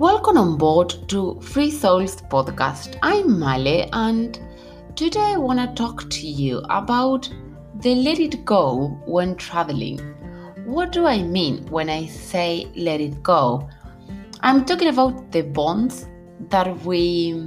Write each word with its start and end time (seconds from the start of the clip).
Welcome 0.00 0.38
on 0.38 0.56
board 0.56 0.94
to 1.08 1.38
Free 1.42 1.70
Souls 1.70 2.22
podcast. 2.22 2.98
I'm 3.02 3.38
Male, 3.38 3.86
and 3.92 4.40
today 4.96 5.20
I 5.20 5.36
want 5.36 5.58
to 5.60 5.66
talk 5.74 6.08
to 6.08 6.26
you 6.26 6.62
about 6.70 7.28
the 7.82 7.94
let 7.96 8.18
it 8.18 8.46
go 8.46 8.98
when 9.04 9.36
traveling. 9.36 9.98
What 10.64 10.92
do 10.92 11.04
I 11.04 11.22
mean 11.22 11.66
when 11.66 11.90
I 11.90 12.06
say 12.06 12.68
let 12.74 13.02
it 13.02 13.22
go? 13.22 13.68
I'm 14.40 14.64
talking 14.64 14.88
about 14.88 15.32
the 15.32 15.42
bonds 15.42 16.06
that 16.48 16.82
we 16.86 17.46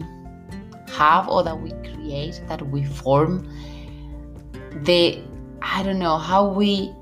have 0.89 1.27
or 1.29 1.43
that 1.43 1.59
we 1.59 1.71
create, 1.71 2.39
that 2.49 2.61
we 2.67 2.85
form, 2.85 3.49
the 4.83 5.23
I 5.63 5.81
don't 5.81 5.97
know 5.97 6.19
how 6.19 6.49
we 6.49 6.93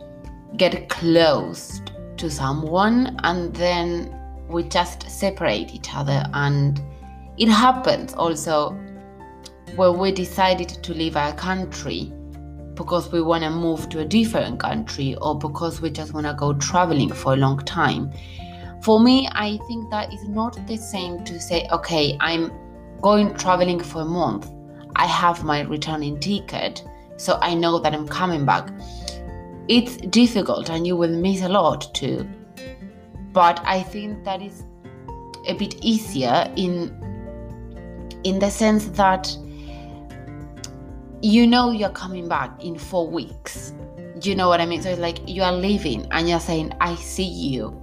get 0.55 0.87
close 0.87 1.81
to 2.15 2.29
someone 2.29 3.19
and 3.25 3.53
then 3.53 4.17
we 4.51 4.63
just 4.63 5.09
separate 5.09 5.73
each 5.73 5.93
other 5.93 6.23
and 6.33 6.81
it 7.37 7.47
happens 7.47 8.13
also 8.13 8.71
when 9.75 9.97
we 9.97 10.11
decided 10.11 10.69
to 10.69 10.93
leave 10.93 11.15
our 11.15 11.33
country 11.33 12.11
because 12.75 13.11
we 13.11 13.21
want 13.21 13.43
to 13.43 13.49
move 13.49 13.89
to 13.89 13.99
a 13.99 14.05
different 14.05 14.59
country 14.59 15.15
or 15.21 15.37
because 15.37 15.81
we 15.81 15.89
just 15.89 16.13
want 16.13 16.25
to 16.25 16.33
go 16.33 16.53
traveling 16.53 17.11
for 17.11 17.33
a 17.33 17.35
long 17.35 17.59
time. 17.59 18.11
For 18.83 18.99
me 18.99 19.29
i 19.33 19.57
think 19.67 19.89
that 19.91 20.11
is 20.11 20.27
not 20.27 20.57
the 20.67 20.75
same 20.75 21.23
to 21.25 21.39
say 21.39 21.67
okay 21.71 22.17
i'm 22.19 22.51
going 23.01 23.33
traveling 23.35 23.79
for 23.79 24.01
a 24.01 24.05
month. 24.05 24.49
I 24.95 25.05
have 25.05 25.43
my 25.43 25.61
returning 25.61 26.19
ticket 26.19 26.83
so 27.17 27.37
i 27.41 27.53
know 27.53 27.79
that 27.79 27.93
i'm 27.93 28.07
coming 28.07 28.45
back. 28.45 28.69
It's 29.67 29.97
difficult 29.97 30.69
and 30.69 30.85
you 30.85 30.97
will 30.97 31.15
miss 31.15 31.41
a 31.41 31.49
lot 31.49 31.93
too 31.93 32.27
but 33.33 33.61
I 33.63 33.83
think 33.83 34.23
that 34.25 34.41
is 34.41 34.63
a 35.47 35.53
bit 35.53 35.75
easier 35.83 36.51
in 36.55 36.97
in 38.23 38.39
the 38.39 38.49
sense 38.49 38.85
that 38.89 39.35
you 41.21 41.47
know 41.47 41.71
you're 41.71 41.89
coming 41.89 42.27
back 42.27 42.63
in 42.63 42.77
four 42.77 43.07
weeks. 43.07 43.73
You 44.21 44.35
know 44.35 44.49
what 44.49 44.61
I 44.61 44.65
mean? 44.65 44.81
So 44.81 44.89
it's 44.89 44.99
like 44.99 45.17
you 45.27 45.41
are 45.41 45.53
leaving 45.53 46.07
and 46.11 46.29
you're 46.29 46.39
saying, 46.39 46.73
I 46.79 46.95
see 46.95 47.23
you 47.23 47.75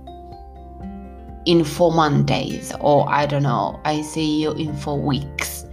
in 1.46 1.64
four 1.64 1.92
Mondays, 1.92 2.72
or 2.80 3.08
I 3.08 3.26
don't 3.26 3.42
know, 3.42 3.80
I 3.84 4.02
see 4.02 4.42
you 4.42 4.52
in 4.52 4.76
four 4.76 5.00
weeks. 5.00 5.64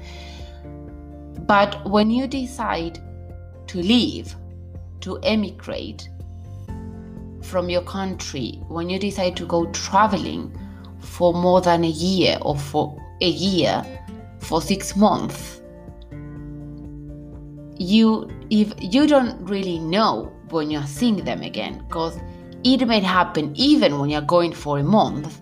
But 1.42 1.88
when 1.88 2.10
you 2.10 2.28
decide 2.28 3.00
to 3.68 3.78
leave, 3.80 4.36
to 5.02 5.20
emigrate, 5.22 6.10
from 7.46 7.70
your 7.70 7.84
country 7.84 8.62
when 8.68 8.90
you 8.90 9.00
decide 9.00 9.36
to 9.38 9.46
go 9.46 9.66
traveling 9.72 10.52
for 11.00 11.34
more 11.34 11.62
than 11.62 11.84
a 11.84 11.90
year 11.90 12.38
or 12.42 12.58
for 12.58 13.02
a 13.22 13.30
year 13.30 13.84
for 14.40 14.62
6 14.62 14.96
months 14.96 15.62
you 17.78 18.30
if 18.50 18.74
you 18.80 19.08
don't 19.08 19.40
really 19.46 19.80
know 19.80 20.32
when 20.50 20.72
you're 20.72 20.88
seeing 20.88 21.24
them 21.24 21.42
again 21.42 21.84
because 21.88 22.18
it 22.64 22.88
may 22.88 23.00
happen 23.00 23.52
even 23.56 24.00
when 24.00 24.10
you're 24.10 24.22
going 24.22 24.54
for 24.54 24.80
a 24.80 24.84
month 24.84 25.42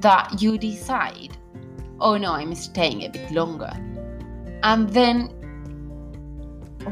that 0.00 0.40
you 0.40 0.58
decide 0.58 1.36
oh 2.00 2.16
no 2.16 2.32
i'm 2.32 2.54
staying 2.54 3.04
a 3.04 3.08
bit 3.08 3.30
longer. 3.30 3.72
And 4.62 4.88
then 4.90 5.28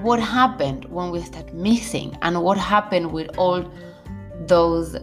what 0.02 0.20
happened 0.20 0.84
when 0.86 1.10
we 1.10 1.20
start 1.22 1.52
missing 1.54 2.16
and 2.22 2.42
what 2.42 2.58
happened 2.58 3.10
with 3.12 3.36
all 3.38 3.68
those 4.40 4.96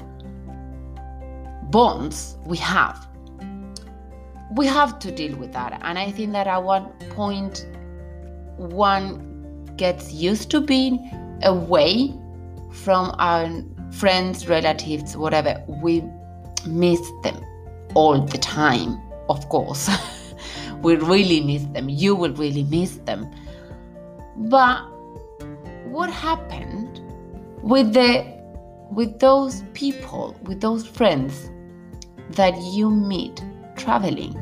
bonds 1.71 2.37
we 2.45 2.57
have. 2.57 3.07
We 4.55 4.67
have 4.67 4.99
to 4.99 5.11
deal 5.11 5.37
with 5.37 5.53
that. 5.53 5.79
And 5.83 5.97
I 5.97 6.11
think 6.11 6.33
that 6.33 6.47
at 6.47 6.61
one 6.61 6.91
point, 7.11 7.65
one 8.57 9.65
gets 9.77 10.11
used 10.11 10.51
to 10.51 10.59
being 10.61 11.09
away 11.43 12.13
from 12.71 13.15
our 13.17 13.49
friends, 13.91 14.47
relatives, 14.47 15.15
whatever. 15.15 15.63
We 15.67 16.03
miss 16.67 17.01
them 17.23 17.43
all 17.95 18.19
the 18.21 18.37
time, 18.37 19.01
of 19.29 19.47
course. 19.49 19.89
we 20.81 20.95
really 20.95 21.41
miss 21.41 21.63
them. 21.67 21.89
You 21.89 22.15
will 22.15 22.33
really 22.33 22.63
miss 22.63 22.97
them. 23.05 23.31
But 24.37 24.81
what 25.85 26.09
happened 26.09 27.01
with 27.61 27.93
the 27.93 28.40
with 28.91 29.19
those 29.19 29.63
people, 29.73 30.35
with 30.43 30.59
those 30.59 30.85
friends 30.85 31.49
that 32.31 32.55
you 32.61 32.91
meet 32.91 33.43
traveling. 33.77 34.37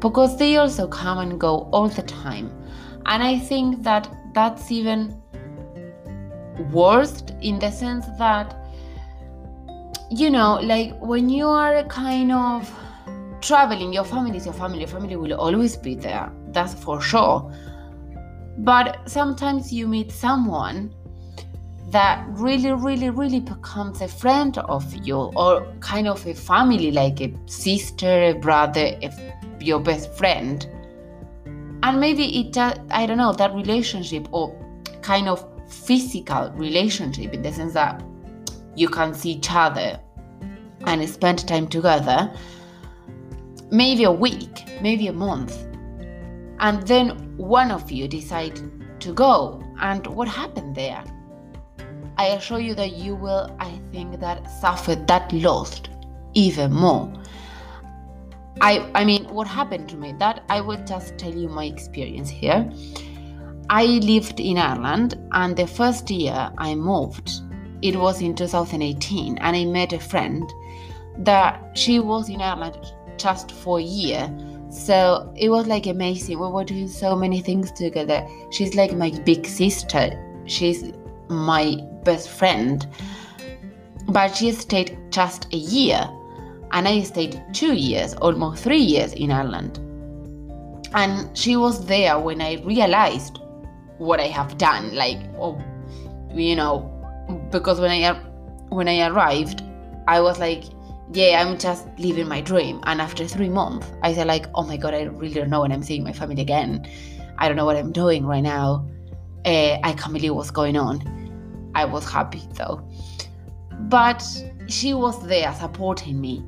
Because 0.00 0.38
they 0.38 0.56
also 0.56 0.88
come 0.88 1.18
and 1.18 1.38
go 1.38 1.68
all 1.72 1.88
the 1.88 2.02
time. 2.02 2.50
And 3.06 3.22
I 3.22 3.38
think 3.38 3.82
that 3.82 4.08
that's 4.32 4.70
even 4.70 5.22
worst 6.70 7.34
in 7.40 7.58
the 7.58 7.70
sense 7.70 8.06
that, 8.18 8.56
you 10.10 10.30
know, 10.30 10.58
like 10.62 10.98
when 11.00 11.28
you 11.28 11.46
are 11.46 11.84
kind 11.84 12.32
of 12.32 12.70
traveling, 13.40 13.92
your 13.92 14.04
family 14.04 14.36
is 14.36 14.44
your 14.44 14.54
family, 14.54 14.80
your 14.80 14.88
family 14.88 15.16
will 15.16 15.34
always 15.34 15.76
be 15.76 15.94
there. 15.94 16.32
That's 16.48 16.74
for 16.74 17.00
sure. 17.00 17.52
But 18.58 19.08
sometimes 19.08 19.72
you 19.72 19.86
meet 19.86 20.10
someone 20.10 20.94
that 21.96 22.26
really, 22.28 22.72
really, 22.72 23.08
really 23.08 23.40
becomes 23.40 24.02
a 24.02 24.08
friend 24.08 24.58
of 24.58 24.84
you 24.96 25.16
or 25.16 25.66
kind 25.80 26.06
of 26.06 26.26
a 26.26 26.34
family, 26.34 26.90
like 26.90 27.22
a 27.22 27.32
sister, 27.46 28.22
a 28.22 28.32
brother, 28.34 29.00
your 29.60 29.80
best 29.80 30.12
friend. 30.12 30.68
And 31.82 31.98
maybe 31.98 32.38
it 32.38 32.52
just, 32.52 32.78
I 32.90 33.06
don't 33.06 33.16
know, 33.16 33.32
that 33.32 33.54
relationship 33.54 34.28
or 34.30 34.54
kind 35.00 35.26
of 35.26 35.42
physical 35.70 36.50
relationship 36.50 37.32
in 37.32 37.40
the 37.40 37.50
sense 37.50 37.72
that 37.72 38.04
you 38.74 38.88
can 38.88 39.14
see 39.14 39.30
each 39.30 39.48
other 39.50 39.98
and 40.84 41.08
spend 41.08 41.48
time 41.48 41.66
together, 41.66 42.30
maybe 43.70 44.04
a 44.04 44.12
week, 44.12 44.64
maybe 44.82 45.06
a 45.06 45.14
month. 45.14 45.66
And 46.58 46.86
then 46.86 47.38
one 47.38 47.70
of 47.70 47.90
you 47.90 48.06
decide 48.06 48.60
to 49.00 49.14
go. 49.14 49.62
And 49.80 50.06
what 50.08 50.28
happened 50.28 50.74
there? 50.74 51.02
I 52.18 52.26
assure 52.28 52.60
you 52.60 52.74
that 52.74 52.92
you 52.92 53.14
will, 53.14 53.54
I 53.60 53.78
think, 53.92 54.20
that 54.20 54.50
suffer 54.60 54.94
that 54.94 55.32
loss 55.32 55.82
even 56.34 56.72
more. 56.72 57.12
I, 58.60 58.90
I 58.94 59.04
mean, 59.04 59.24
what 59.26 59.46
happened 59.46 59.88
to 59.90 59.96
me? 59.96 60.14
That 60.18 60.44
I 60.48 60.60
will 60.60 60.82
just 60.84 61.18
tell 61.18 61.34
you 61.34 61.48
my 61.48 61.64
experience 61.64 62.30
here. 62.30 62.70
I 63.68 63.84
lived 63.84 64.40
in 64.40 64.58
Ireland, 64.58 65.18
and 65.32 65.56
the 65.56 65.66
first 65.66 66.10
year 66.10 66.50
I 66.56 66.74
moved, 66.74 67.30
it 67.82 67.96
was 67.96 68.22
in 68.22 68.34
2018, 68.34 69.38
and 69.38 69.56
I 69.56 69.64
met 69.64 69.92
a 69.92 69.98
friend 69.98 70.50
that 71.18 71.76
she 71.76 71.98
was 71.98 72.28
in 72.28 72.40
Ireland 72.40 72.78
just 73.18 73.50
for 73.50 73.78
a 73.78 73.82
year. 73.82 74.30
So 74.70 75.32
it 75.36 75.48
was 75.48 75.66
like 75.66 75.86
amazing. 75.86 76.38
We 76.38 76.48
were 76.48 76.64
doing 76.64 76.88
so 76.88 77.14
many 77.16 77.40
things 77.40 77.72
together. 77.72 78.26
She's 78.50 78.74
like 78.74 78.94
my 78.94 79.10
big 79.24 79.46
sister. 79.46 80.42
She's 80.46 80.92
my 81.28 81.76
best 82.04 82.28
friend, 82.28 82.86
but 84.08 84.36
she 84.36 84.52
stayed 84.52 84.98
just 85.10 85.52
a 85.52 85.56
year, 85.56 86.08
and 86.72 86.86
I 86.86 87.02
stayed 87.02 87.42
two 87.52 87.74
years, 87.74 88.14
almost 88.14 88.62
three 88.62 88.80
years 88.80 89.12
in 89.12 89.30
Ireland. 89.30 89.80
And 90.94 91.36
she 91.36 91.56
was 91.56 91.84
there 91.86 92.18
when 92.18 92.40
I 92.40 92.62
realized 92.64 93.40
what 93.98 94.20
I 94.20 94.28
have 94.28 94.56
done, 94.58 94.94
like, 94.94 95.18
oh, 95.38 95.60
you 96.32 96.54
know, 96.54 96.92
because 97.50 97.80
when 97.80 97.90
I 97.90 98.14
when 98.68 98.88
I 98.88 99.06
arrived, 99.08 99.62
I 100.06 100.20
was 100.20 100.38
like, 100.38 100.64
yeah, 101.12 101.42
I'm 101.42 101.58
just 101.58 101.86
living 101.98 102.28
my 102.28 102.40
dream. 102.40 102.80
And 102.84 103.00
after 103.00 103.26
three 103.26 103.48
months, 103.48 103.90
I 104.02 104.14
said 104.14 104.26
like, 104.26 104.46
oh 104.54 104.64
my 104.64 104.76
god, 104.76 104.94
I 104.94 105.02
really 105.04 105.34
don't 105.34 105.50
know 105.50 105.62
when 105.62 105.72
I'm 105.72 105.82
seeing 105.82 106.04
my 106.04 106.12
family 106.12 106.42
again. 106.42 106.86
I 107.38 107.48
don't 107.48 107.56
know 107.56 107.64
what 107.64 107.76
I'm 107.76 107.92
doing 107.92 108.26
right 108.26 108.42
now. 108.42 108.86
Uh, 109.46 109.78
I 109.84 109.94
can't 109.96 110.12
believe 110.12 110.34
what's 110.34 110.50
going 110.50 110.76
on. 110.76 111.70
I 111.74 111.84
was 111.84 112.10
happy 112.10 112.42
though. 112.54 112.86
But 113.88 114.24
she 114.66 114.92
was 114.94 115.24
there 115.26 115.52
supporting 115.54 116.20
me. 116.20 116.44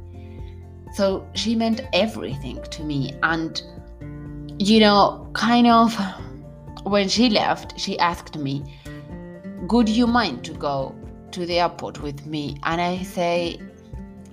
So 0.95 1.27
she 1.35 1.55
meant 1.55 1.83
everything 1.93 2.62
to 2.62 2.83
me. 2.83 3.12
And, 3.23 3.62
you 4.59 4.81
know, 4.81 5.31
kind 5.35 5.67
of 5.67 5.95
when 6.85 7.09
she 7.09 7.29
left, 7.29 7.79
she 7.79 7.99
asked 7.99 8.37
me, 8.37 8.65
Would 9.71 9.89
you 9.89 10.06
mind 10.06 10.45
to 10.47 10.55
go 10.55 10.95
to 11.33 11.47
the 11.47 11.61
airport 11.61 12.03
with 12.03 12.27
me? 12.27 12.56
And 12.65 12.81
I 12.81 13.03
say, 13.03 13.61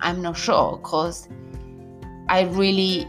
I'm 0.02 0.22
not 0.22 0.38
sure 0.38 0.78
because 0.78 1.28
I 2.30 2.44
really, 2.44 3.08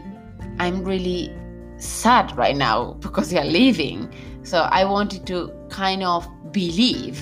I'm 0.59 0.83
really 0.83 1.33
sad 1.77 2.35
right 2.37 2.55
now 2.55 2.93
because 2.99 3.31
you're 3.31 3.43
leaving. 3.43 4.13
So 4.47 4.59
I 4.59 4.85
wanted 4.85 5.27
to 5.27 5.51
kind 5.67 6.03
of 6.03 6.25
believe 6.53 7.21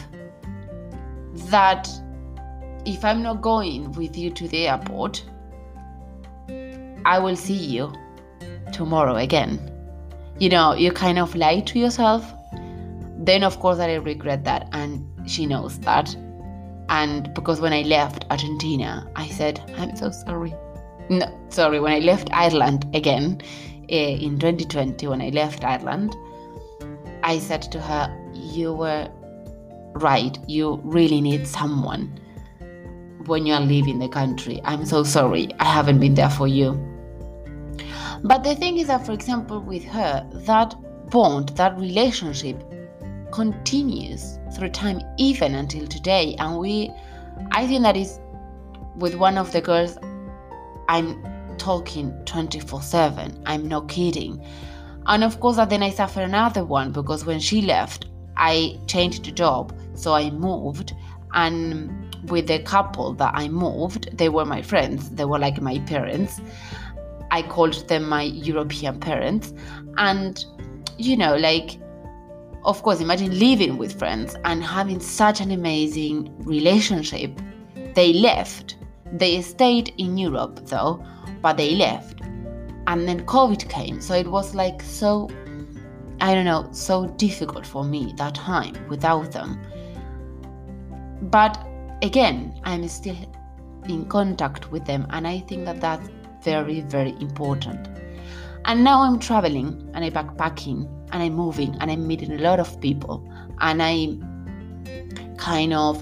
that 1.50 1.90
if 2.86 3.04
I'm 3.04 3.24
not 3.24 3.42
going 3.42 3.92
with 3.94 4.16
you 4.16 4.30
to 4.30 4.48
the 4.48 4.68
airport, 4.68 5.26
I 7.04 7.18
will 7.18 7.36
see 7.36 7.56
you 7.56 7.92
tomorrow 8.72 9.16
again. 9.16 9.60
You 10.38 10.50
know, 10.50 10.76
you 10.76 10.92
kind 10.92 11.18
of 11.18 11.34
lie 11.34 11.62
to 11.62 11.80
yourself. 11.80 12.32
Then, 13.18 13.44
of 13.44 13.60
course, 13.60 13.80
I 13.80 13.96
regret 13.96 14.44
that, 14.44 14.70
and 14.72 15.04
she 15.28 15.48
knows 15.48 15.80
that. 15.80 16.16
And 16.90 17.34
because 17.34 17.60
when 17.60 17.74
I 17.74 17.82
left 17.82 18.26
Argentina, 18.30 19.10
I 19.16 19.30
said, 19.30 19.60
I'm 19.80 19.96
so 19.96 20.12
sorry. 20.12 20.54
No, 21.10 21.26
sorry, 21.50 21.80
when 21.80 21.92
I 21.92 22.06
left 22.06 22.30
Ireland 22.32 22.86
again 22.94 23.42
uh, 23.92 23.96
in 23.96 24.38
2020, 24.38 25.08
when 25.08 25.24
I 25.24 25.30
left 25.30 25.64
Ireland, 25.64 26.16
I 27.26 27.40
said 27.40 27.64
to 27.72 27.82
her, 27.82 28.16
You 28.34 28.72
were 28.72 29.10
right. 29.94 30.38
You 30.48 30.80
really 30.84 31.22
need 31.22 31.48
someone 31.48 32.20
when 33.26 33.48
you 33.48 33.54
are 33.54 33.62
leaving 33.62 33.98
the 33.98 34.08
country. 34.08 34.62
I'm 34.64 34.86
so 34.86 35.04
sorry. 35.04 35.50
I 35.60 35.66
haven't 35.66 36.00
been 36.00 36.14
there 36.14 36.30
for 36.30 36.48
you. 36.48 36.74
But 38.24 38.44
the 38.44 38.54
thing 38.54 38.78
is 38.78 38.88
that, 38.88 39.08
for 39.08 39.12
example, 39.12 39.60
with 39.60 39.84
her, 39.86 40.28
that 40.46 40.76
bond, 41.10 41.50
that 41.50 41.76
relationship 41.80 42.64
continues 43.32 44.38
through 44.56 44.70
time, 44.70 45.02
even 45.18 45.56
until 45.56 45.88
today. 45.88 46.36
And 46.38 46.60
we, 46.60 46.92
I 47.52 47.66
think 47.66 47.82
that 47.82 47.98
is 47.98 48.20
with 48.98 49.16
one 49.16 49.40
of 49.40 49.52
the 49.52 49.62
girls, 49.62 49.98
I'm 50.88 51.24
talking 51.58 52.14
24 52.26 52.84
7. 52.84 53.42
I'm 53.48 53.68
not 53.68 53.90
kidding. 53.90 54.46
And 55.08 55.24
of 55.24 55.40
course, 55.40 55.58
then 55.58 55.84
I 55.84 55.92
suffered 55.92 56.24
another 56.24 56.66
one 56.66 56.92
because 56.92 57.26
when 57.26 57.40
she 57.40 57.62
left, 57.62 58.08
I 58.38 58.80
changed 58.88 59.26
the 59.26 59.32
job. 59.32 59.78
So 59.94 60.14
I 60.14 60.30
moved. 60.30 60.94
And 61.34 62.16
with 62.30 62.48
the 62.48 62.60
couple 62.60 63.14
that 63.14 63.34
I 63.36 63.48
moved, 63.48 64.18
they 64.18 64.30
were 64.30 64.46
my 64.46 64.62
friends, 64.62 65.10
they 65.10 65.26
were 65.26 65.40
like 65.40 65.62
my 65.62 65.80
parents. 65.80 66.40
I 67.32 67.42
called 67.42 67.88
them 67.88 68.08
my 68.08 68.24
European 68.24 69.00
parents. 69.00 69.54
And, 69.98 70.44
you 70.98 71.18
know, 71.18 71.36
like, 71.36 71.78
of 72.64 72.82
course, 72.82 73.00
imagine 73.00 73.38
living 73.38 73.78
with 73.78 73.98
friends 74.00 74.36
and 74.46 74.64
having 74.64 75.00
such 75.00 75.40
an 75.40 75.52
amazing 75.52 76.36
relationship. 76.46 77.40
They 77.94 78.14
left. 78.14 78.78
They 79.12 79.42
stayed 79.42 79.94
in 79.98 80.18
Europe 80.18 80.62
though, 80.66 81.06
but 81.42 81.58
they 81.58 81.76
left. 81.76 82.15
And 82.96 83.10
then 83.10 83.26
COVID 83.26 83.68
came. 83.68 84.00
So 84.00 84.14
it 84.14 84.26
was 84.26 84.56
like 84.56 84.82
so, 84.82 85.30
I 86.22 86.34
don't 86.34 86.46
know, 86.46 86.70
so 86.72 87.08
difficult 87.18 87.66
for 87.66 87.84
me 87.84 88.14
that 88.16 88.36
time 88.36 88.74
without 88.88 89.34
them. 89.34 89.60
But 91.24 91.62
again, 92.02 92.58
I'm 92.64 92.88
still 92.88 93.18
in 93.90 94.06
contact 94.06 94.72
with 94.72 94.86
them, 94.86 95.08
and 95.10 95.28
I 95.28 95.40
think 95.42 95.66
that 95.66 95.82
that's 95.82 96.10
very, 96.42 96.80
very 96.80 97.12
important. 97.20 97.86
And 98.64 98.86
now 98.86 99.02
I'm 99.02 99.20
traveling 99.20 99.92
and 99.94 100.06
I'm 100.06 100.14
backpacking 100.14 100.88
and 101.12 101.22
I'm 101.22 101.34
moving 101.34 101.76
and 101.82 101.92
I'm 101.92 102.08
meeting 102.08 102.32
a 102.32 102.38
lot 102.38 102.62
of 102.62 102.80
people 102.80 103.30
and 103.60 103.84
I'm 103.84 105.36
kind 105.38 105.74
of 105.74 106.02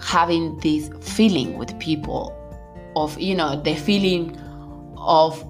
having 0.00 0.56
this 0.60 0.88
feeling 1.02 1.58
with 1.58 1.78
people 1.78 2.34
of, 2.96 3.20
you 3.20 3.34
know, 3.34 3.60
the 3.62 3.74
feeling 3.74 4.34
of 4.96 5.44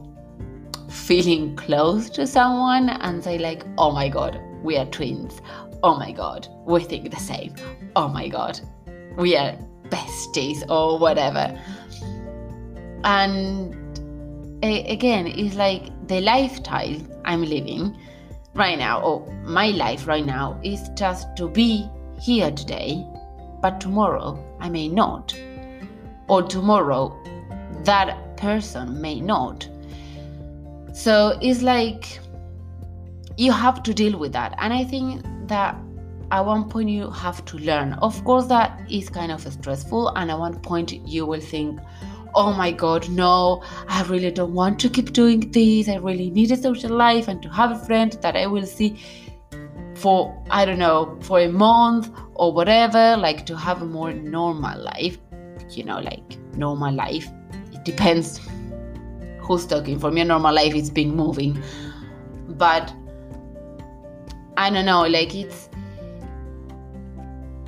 feeling 1.06 1.56
close 1.56 2.10
to 2.10 2.26
someone 2.26 2.90
and 2.90 3.22
say, 3.22 3.38
like, 3.38 3.64
oh 3.78 3.90
my 3.92 4.08
God, 4.08 4.40
we 4.62 4.76
are 4.76 4.86
twins. 4.86 5.40
Oh 5.82 5.96
my 5.96 6.12
God, 6.12 6.48
we 6.66 6.82
think 6.82 7.10
the 7.10 7.20
same. 7.20 7.54
Oh 7.96 8.08
my 8.08 8.28
God, 8.28 8.60
we 9.16 9.36
are 9.36 9.56
besties 9.88 10.68
or 10.68 10.98
whatever. 10.98 11.58
And 13.04 13.74
again, 14.62 15.26
it's 15.28 15.54
like 15.54 15.90
the 16.08 16.20
lifestyle 16.20 16.96
I'm 17.24 17.42
living 17.44 17.96
right 18.54 18.78
now, 18.78 19.00
or 19.02 19.26
my 19.44 19.68
life 19.68 20.08
right 20.08 20.26
now, 20.26 20.60
is 20.64 20.88
just 20.96 21.28
to 21.36 21.48
be 21.48 21.88
here 22.20 22.50
today, 22.50 23.06
but 23.62 23.80
tomorrow 23.80 24.36
I 24.58 24.68
may 24.68 24.88
not. 24.88 25.34
Or 26.28 26.42
tomorrow 26.42 27.16
that 27.84 28.36
person 28.36 29.00
may 29.00 29.20
not. 29.20 29.67
So 30.98 31.38
it's 31.40 31.62
like 31.62 32.18
you 33.36 33.52
have 33.52 33.84
to 33.84 33.94
deal 33.94 34.18
with 34.18 34.32
that. 34.32 34.56
And 34.58 34.72
I 34.72 34.82
think 34.82 35.24
that 35.46 35.76
at 36.32 36.44
one 36.44 36.68
point 36.68 36.88
you 36.88 37.08
have 37.12 37.44
to 37.44 37.58
learn. 37.58 37.92
Of 38.02 38.24
course, 38.24 38.46
that 38.46 38.82
is 38.90 39.08
kind 39.08 39.30
of 39.30 39.40
stressful, 39.40 40.08
and 40.16 40.28
at 40.28 40.36
one 40.36 40.58
point 40.58 40.92
you 41.06 41.24
will 41.24 41.40
think, 41.40 41.78
oh 42.34 42.52
my 42.52 42.72
god, 42.72 43.08
no, 43.10 43.62
I 43.86 44.02
really 44.08 44.32
don't 44.32 44.52
want 44.52 44.80
to 44.80 44.88
keep 44.88 45.12
doing 45.12 45.52
this. 45.52 45.88
I 45.88 45.98
really 45.98 46.30
need 46.30 46.50
a 46.50 46.56
social 46.56 46.90
life 46.90 47.28
and 47.28 47.40
to 47.44 47.48
have 47.48 47.70
a 47.70 47.78
friend 47.86 48.18
that 48.20 48.34
I 48.34 48.48
will 48.48 48.66
see 48.66 49.00
for, 49.94 50.36
I 50.50 50.64
don't 50.64 50.80
know, 50.80 51.16
for 51.22 51.38
a 51.38 51.48
month 51.48 52.10
or 52.34 52.52
whatever, 52.52 53.16
like 53.16 53.46
to 53.46 53.56
have 53.56 53.82
a 53.82 53.86
more 53.86 54.12
normal 54.12 54.82
life, 54.82 55.16
you 55.70 55.84
know, 55.84 56.00
like 56.00 56.38
normal 56.56 56.92
life. 56.92 57.28
It 57.72 57.84
depends 57.84 58.40
who's 59.48 59.66
talking. 59.66 59.98
For 59.98 60.10
me, 60.10 60.22
normal 60.22 60.54
life 60.54 60.74
is 60.74 60.90
being 60.90 61.16
moving. 61.16 61.60
But 62.50 62.94
I 64.56 64.70
don't 64.70 64.84
know, 64.84 65.02
like 65.02 65.34
it's 65.34 65.68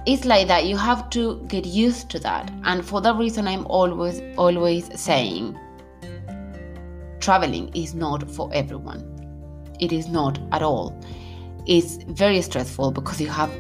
it's 0.06 0.24
like 0.24 0.48
that 0.48 0.64
you 0.64 0.76
have 0.76 1.10
to 1.10 1.44
get 1.48 1.66
used 1.66 2.08
to 2.10 2.18
that 2.18 2.50
and 2.64 2.84
for 2.84 3.02
that 3.02 3.14
reason 3.16 3.46
i'm 3.46 3.66
always 3.66 4.22
always 4.38 4.88
saying 4.98 5.58
traveling 7.20 7.68
is 7.74 7.94
not 7.94 8.28
for 8.30 8.48
everyone 8.54 9.04
it 9.78 9.92
is 9.92 10.08
not 10.08 10.38
at 10.52 10.62
all 10.62 10.98
it's 11.66 11.96
very 12.08 12.40
stressful 12.40 12.90
because 12.90 13.20
you 13.20 13.28
have 13.28 13.50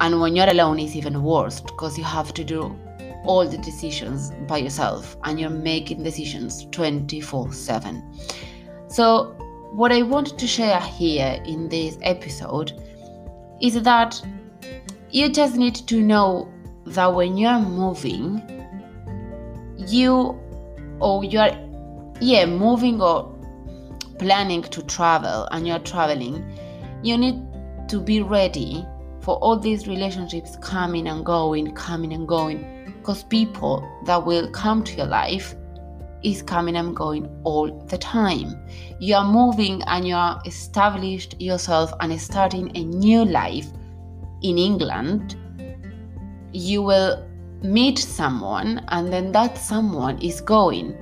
and 0.00 0.20
when 0.20 0.34
you're 0.34 0.50
alone 0.50 0.80
it's 0.80 0.96
even 0.96 1.22
worse 1.22 1.60
because 1.60 1.96
you 1.96 2.02
have 2.02 2.34
to 2.34 2.42
do 2.42 2.76
all 3.24 3.46
the 3.46 3.58
decisions 3.58 4.30
by 4.46 4.58
yourself 4.58 5.16
and 5.24 5.38
you're 5.38 5.50
making 5.50 6.02
decisions 6.02 6.66
24 6.70 7.52
7 7.52 8.02
so 8.88 9.34
what 9.72 9.92
i 9.92 10.02
wanted 10.02 10.38
to 10.38 10.46
share 10.46 10.80
here 10.80 11.40
in 11.44 11.68
this 11.68 11.98
episode 12.02 12.80
is 13.60 13.80
that 13.82 14.20
you 15.10 15.28
just 15.28 15.56
need 15.56 15.74
to 15.74 16.00
know 16.00 16.48
that 16.86 17.06
when 17.06 17.36
you're 17.36 17.58
moving, 17.58 18.42
you 19.76 20.38
or 21.00 21.24
you're 21.24 21.50
yeah 22.20 22.44
moving 22.44 23.00
or 23.00 23.34
planning 24.18 24.62
to 24.62 24.82
travel 24.82 25.48
and 25.50 25.66
you're 25.66 25.78
traveling, 25.80 26.44
you 27.02 27.16
need 27.16 27.42
to 27.88 28.00
be 28.00 28.22
ready 28.22 28.86
for 29.20 29.36
all 29.36 29.58
these 29.58 29.86
relationships 29.86 30.56
coming 30.60 31.08
and 31.08 31.24
going, 31.24 31.72
coming 31.74 32.12
and 32.12 32.26
going, 32.26 32.79
because 33.00 33.24
people 33.24 33.88
that 34.04 34.24
will 34.24 34.50
come 34.50 34.84
to 34.84 34.94
your 34.94 35.06
life 35.06 35.54
is 36.22 36.42
coming 36.42 36.76
and 36.76 36.94
going 36.94 37.26
all 37.44 37.70
the 37.86 37.96
time. 37.96 38.54
You 38.98 39.14
are 39.14 39.24
moving 39.24 39.82
and 39.86 40.06
you 40.06 40.14
are 40.14 40.40
established 40.44 41.40
yourself 41.40 41.92
and 42.00 42.20
starting 42.20 42.76
a 42.76 42.84
new 42.84 43.24
life 43.24 43.66
in 44.42 44.58
England, 44.58 45.36
you 46.52 46.82
will 46.82 47.26
meet 47.62 47.98
someone 47.98 48.84
and 48.88 49.10
then 49.10 49.32
that 49.32 49.56
someone 49.56 50.20
is 50.20 50.42
going. 50.42 50.94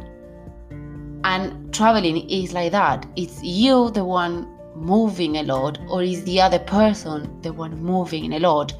And 1.25 1.75
traveling 1.75 2.31
is 2.31 2.53
like 2.53 2.73
that. 2.73 3.07
It's 3.17 3.43
you 3.43 3.91
the 3.91 4.05
one 4.05 4.47
moving 4.77 5.39
a 5.39 5.43
lot, 5.43 5.79
or 5.89 6.05
is 6.05 6.23
the 6.25 6.41
other 6.41 6.61
person 6.61 7.41
the 7.43 7.53
one 7.53 7.83
moving 7.83 8.33
a 8.35 8.39
lot? 8.39 8.73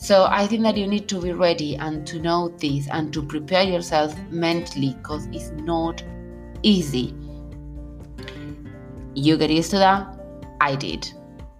So 0.00 0.28
I 0.30 0.46
think 0.46 0.62
that 0.62 0.76
you 0.76 0.86
need 0.86 1.08
to 1.08 1.20
be 1.20 1.32
ready 1.32 1.74
and 1.74 2.06
to 2.06 2.20
know 2.20 2.48
this 2.56 2.88
and 2.88 3.12
to 3.12 3.20
prepare 3.20 3.64
yourself 3.64 4.16
mentally 4.30 4.94
because 4.94 5.26
it's 5.32 5.50
not 5.50 6.04
easy. 6.62 7.12
You 9.14 9.36
get 9.36 9.50
used 9.50 9.72
to 9.72 9.78
that? 9.78 10.06
I 10.60 10.76
did. 10.76 11.12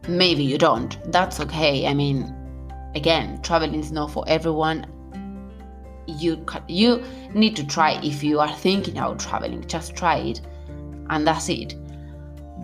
Maybe 0.06 0.44
you 0.44 0.56
don't. 0.56 0.96
That's 1.10 1.40
okay. 1.40 1.88
I 1.88 1.94
mean, 1.94 2.32
again, 2.94 3.42
traveling 3.42 3.80
is 3.80 3.90
not 3.90 4.12
for 4.12 4.24
everyone. 4.28 4.86
You 6.06 6.46
you 6.68 7.02
need 7.34 7.56
to 7.56 7.66
try 7.66 8.00
if 8.04 8.22
you 8.22 8.38
are 8.38 8.52
thinking 8.52 8.98
about 8.98 9.18
traveling. 9.18 9.66
Just 9.66 9.96
try 9.96 10.18
it, 10.18 10.40
and 11.10 11.26
that's 11.26 11.48
it. 11.48 11.74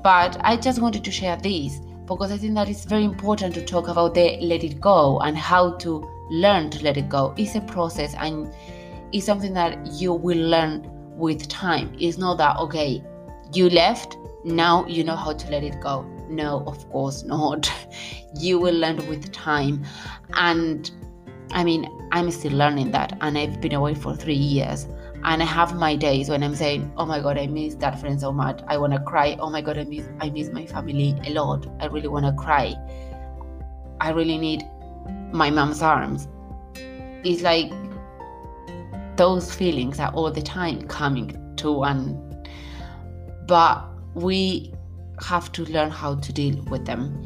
But 0.04 0.36
I 0.40 0.56
just 0.56 0.80
wanted 0.80 1.02
to 1.02 1.10
share 1.10 1.36
this 1.36 1.80
because 2.06 2.30
I 2.30 2.36
think 2.36 2.54
that 2.54 2.68
it's 2.68 2.84
very 2.84 3.04
important 3.04 3.54
to 3.54 3.64
talk 3.64 3.88
about 3.88 4.14
the 4.14 4.38
let 4.40 4.64
it 4.64 4.80
go 4.80 5.20
and 5.20 5.36
how 5.36 5.76
to 5.78 6.08
learn 6.30 6.70
to 6.70 6.82
let 6.82 6.96
it 6.96 7.08
go. 7.08 7.34
It's 7.36 7.54
a 7.54 7.60
process 7.60 8.14
and 8.14 8.52
it's 9.12 9.26
something 9.26 9.54
that 9.54 9.86
you 9.92 10.12
will 10.12 10.38
learn 10.38 10.90
with 11.16 11.48
time. 11.48 11.94
It's 11.98 12.18
not 12.18 12.38
that 12.38 12.56
okay, 12.58 13.02
you 13.52 13.70
left, 13.70 14.16
now 14.44 14.86
you 14.86 15.04
know 15.04 15.16
how 15.16 15.32
to 15.32 15.50
let 15.50 15.62
it 15.62 15.80
go. 15.80 16.02
No, 16.28 16.64
of 16.66 16.88
course 16.90 17.22
not. 17.22 17.70
you 18.38 18.58
will 18.58 18.74
learn 18.74 18.96
with 19.08 19.32
time. 19.32 19.84
And 20.34 20.90
I 21.50 21.64
mean, 21.64 21.88
I'm 22.12 22.30
still 22.30 22.52
learning 22.52 22.90
that, 22.92 23.16
and 23.20 23.38
I've 23.38 23.60
been 23.60 23.74
away 23.74 23.94
for 23.94 24.14
three 24.16 24.34
years. 24.34 24.86
And 25.24 25.42
I 25.42 25.46
have 25.46 25.74
my 25.74 25.96
days 25.96 26.28
when 26.28 26.42
I'm 26.42 26.54
saying, 26.54 26.92
"Oh 26.96 27.06
my 27.06 27.20
God, 27.20 27.38
I 27.38 27.46
miss 27.46 27.74
that 27.76 27.98
friend 27.98 28.20
so 28.20 28.32
much. 28.32 28.60
I 28.68 28.76
want 28.76 28.92
to 28.92 29.00
cry. 29.00 29.36
Oh 29.40 29.50
my 29.50 29.62
God, 29.62 29.78
I 29.78 29.84
miss 29.84 30.08
I 30.20 30.30
miss 30.30 30.50
my 30.50 30.66
family 30.66 31.16
a 31.26 31.30
lot. 31.30 31.66
I 31.80 31.86
really 31.86 32.08
want 32.08 32.26
to 32.26 32.32
cry. 32.32 32.74
I 34.00 34.10
really 34.10 34.38
need 34.38 34.64
my 35.32 35.50
mom's 35.50 35.82
arms." 35.82 36.28
It's 37.24 37.42
like 37.42 37.72
those 39.16 39.54
feelings 39.54 39.98
are 39.98 40.12
all 40.12 40.30
the 40.30 40.42
time 40.42 40.86
coming 40.88 41.54
to 41.56 41.72
one, 41.72 42.44
but 43.46 43.82
we 44.14 44.74
have 45.20 45.50
to 45.52 45.64
learn 45.66 45.90
how 45.90 46.16
to 46.16 46.32
deal 46.32 46.62
with 46.64 46.84
them. 46.84 47.24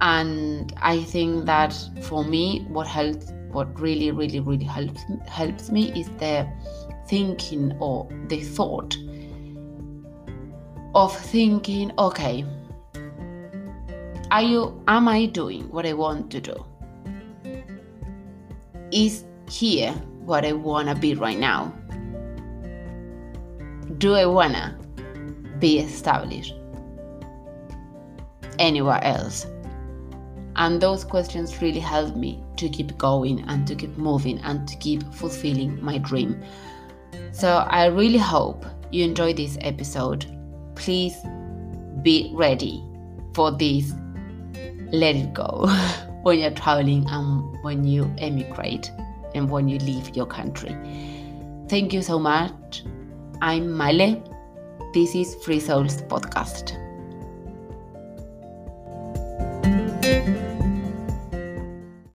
And 0.00 0.74
I 0.82 1.02
think 1.04 1.46
that 1.46 1.72
for 2.02 2.24
me, 2.24 2.66
what 2.68 2.86
helps, 2.86 3.32
what 3.52 3.80
really, 3.80 4.10
really, 4.10 4.40
really 4.40 4.64
helps 4.64 5.00
helps 5.26 5.70
me 5.70 5.92
is 5.98 6.08
the 6.18 6.46
thinking 7.06 7.76
or 7.80 8.08
the 8.28 8.40
thought 8.42 8.96
of 10.94 11.16
thinking, 11.16 11.92
okay, 11.98 12.44
are 14.30 14.42
you 14.42 14.82
am 14.88 15.08
I 15.08 15.26
doing 15.26 15.70
what 15.70 15.86
I 15.86 15.92
want 15.92 16.30
to 16.32 16.40
do? 16.40 16.64
Is 18.90 19.24
here 19.48 19.92
what 20.24 20.44
I 20.44 20.52
wanna 20.52 20.94
be 20.94 21.14
right 21.14 21.38
now? 21.38 21.72
Do 23.98 24.14
I 24.14 24.26
wanna 24.26 24.78
be 25.58 25.78
established 25.78 26.54
anywhere 28.58 29.02
else? 29.04 29.46
And 30.56 30.80
those 30.80 31.04
questions 31.04 31.60
really 31.60 31.80
helped 31.80 32.16
me 32.16 32.42
to 32.56 32.68
keep 32.68 32.96
going 32.96 33.40
and 33.48 33.66
to 33.66 33.74
keep 33.74 33.96
moving 33.98 34.38
and 34.40 34.66
to 34.68 34.76
keep 34.76 35.02
fulfilling 35.12 35.82
my 35.82 35.98
dream. 35.98 36.42
So 37.32 37.48
I 37.68 37.86
really 37.86 38.18
hope 38.18 38.64
you 38.90 39.04
enjoy 39.04 39.32
this 39.32 39.58
episode. 39.60 40.26
Please 40.76 41.14
be 42.02 42.30
ready 42.34 42.82
for 43.34 43.50
this. 43.50 43.92
Let 44.92 45.16
it 45.16 45.34
go 45.34 45.66
when 46.22 46.38
you're 46.38 46.50
traveling 46.50 47.06
and 47.08 47.62
when 47.62 47.84
you 47.84 48.12
emigrate 48.18 48.90
and 49.34 49.50
when 49.50 49.68
you 49.68 49.78
leave 49.78 50.14
your 50.16 50.26
country. 50.26 50.76
Thank 51.68 51.92
you 51.92 52.02
so 52.02 52.18
much. 52.18 52.84
I'm 53.42 53.76
Male. 53.76 54.22
This 54.92 55.14
is 55.14 55.34
Free 55.44 55.60
Souls 55.60 56.02
Podcast. 56.02 56.83